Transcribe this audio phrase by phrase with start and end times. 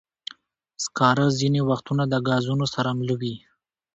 [0.83, 3.35] سکاره ځینې وختونه د ګازونو سره مله وي.